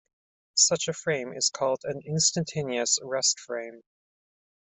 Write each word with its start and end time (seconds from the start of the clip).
Such 0.55 0.87
a 0.87 0.93
frame 0.93 1.31
is 1.31 1.51
called 1.51 1.81
an 1.83 2.01
instantaneous 2.07 2.97
rest 3.03 3.39
frame. 3.39 3.81